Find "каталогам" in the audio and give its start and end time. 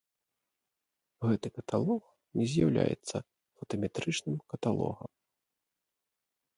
4.55-5.11